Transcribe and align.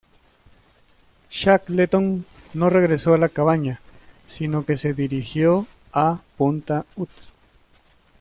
Shackleton 1.29 2.25
no 2.55 2.71
regresó 2.71 3.13
a 3.13 3.19
la 3.19 3.29
cabaña, 3.29 3.81
sino 4.25 4.65
que 4.65 4.75
se 4.75 4.95
dirigió 4.95 5.67
a 5.93 6.19
punta 6.37 6.87
Hut. 6.95 7.09